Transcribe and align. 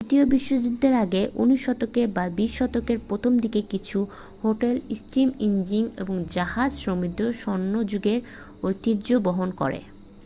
দ্বিতীয় 0.03 0.25
বিশ্বযুদ্ধের 0.29 0.93
আগে 0.95 1.21
19 1.35 1.65
শতকে 1.65 2.01
বা 2.07 2.25
20 2.35 2.57
শতকের 2.57 2.97
প্রথম 3.07 3.33
দিকের 3.39 3.65
কিছু 3.69 3.97
হোটেল 4.43 4.75
স্টীম 4.95 5.29
ইঞ্জিন 5.39 5.85
ও 6.01 6.03
জাহাজ 6.31 6.71
সমৃদ্ধ 6.77 7.19
স্বর্ণযুগের 7.41 8.19
ঐতিহ্য 8.63 9.07
বহন 9.19 9.49
করে 9.51 9.79